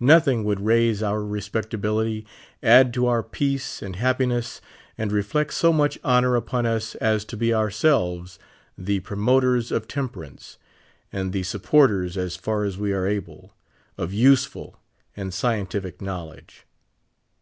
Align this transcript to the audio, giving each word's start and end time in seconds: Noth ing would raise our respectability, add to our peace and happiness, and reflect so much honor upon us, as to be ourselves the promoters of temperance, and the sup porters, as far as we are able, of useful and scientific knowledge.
Noth 0.00 0.28
ing 0.28 0.44
would 0.44 0.60
raise 0.60 1.02
our 1.02 1.24
respectability, 1.24 2.26
add 2.62 2.92
to 2.92 3.06
our 3.06 3.22
peace 3.22 3.80
and 3.80 3.96
happiness, 3.96 4.60
and 4.98 5.10
reflect 5.10 5.54
so 5.54 5.72
much 5.72 5.98
honor 6.04 6.36
upon 6.36 6.66
us, 6.66 6.94
as 6.96 7.24
to 7.24 7.38
be 7.38 7.54
ourselves 7.54 8.38
the 8.76 9.00
promoters 9.00 9.72
of 9.72 9.88
temperance, 9.88 10.58
and 11.10 11.32
the 11.32 11.42
sup 11.42 11.62
porters, 11.62 12.18
as 12.18 12.36
far 12.36 12.64
as 12.64 12.76
we 12.76 12.92
are 12.92 13.06
able, 13.06 13.54
of 13.96 14.12
useful 14.12 14.78
and 15.16 15.32
scientific 15.32 16.02
knowledge. 16.02 16.66